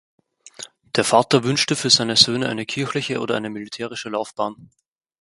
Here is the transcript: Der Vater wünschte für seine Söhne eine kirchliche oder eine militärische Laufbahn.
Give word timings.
Der 0.95 1.03
Vater 1.03 1.43
wünschte 1.43 1.75
für 1.75 1.91
seine 1.91 2.15
Söhne 2.15 2.49
eine 2.49 2.65
kirchliche 2.65 3.19
oder 3.19 3.35
eine 3.35 3.51
militärische 3.51 4.09
Laufbahn. 4.09 4.71